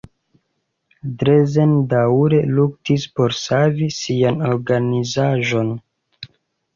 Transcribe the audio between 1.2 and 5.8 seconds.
Drezen daŭre luktis por savi sian organizaĵon.